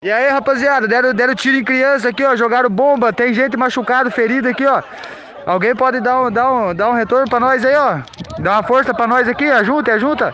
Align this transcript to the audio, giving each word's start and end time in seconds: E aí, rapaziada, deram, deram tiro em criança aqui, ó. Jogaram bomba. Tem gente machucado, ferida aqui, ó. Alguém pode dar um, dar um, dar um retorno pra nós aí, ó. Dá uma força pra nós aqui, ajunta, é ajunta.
E 0.00 0.12
aí, 0.12 0.28
rapaziada, 0.28 0.86
deram, 0.86 1.12
deram 1.12 1.34
tiro 1.34 1.56
em 1.56 1.64
criança 1.64 2.10
aqui, 2.10 2.24
ó. 2.24 2.36
Jogaram 2.36 2.70
bomba. 2.70 3.12
Tem 3.12 3.34
gente 3.34 3.56
machucado, 3.56 4.12
ferida 4.12 4.50
aqui, 4.50 4.64
ó. 4.64 4.80
Alguém 5.44 5.74
pode 5.74 5.98
dar 5.98 6.20
um, 6.20 6.30
dar 6.30 6.52
um, 6.52 6.72
dar 6.72 6.90
um 6.90 6.92
retorno 6.92 7.28
pra 7.28 7.40
nós 7.40 7.64
aí, 7.64 7.74
ó. 7.74 7.98
Dá 8.38 8.52
uma 8.52 8.62
força 8.62 8.94
pra 8.94 9.08
nós 9.08 9.26
aqui, 9.26 9.46
ajunta, 9.50 9.90
é 9.90 9.94
ajunta. 9.94 10.32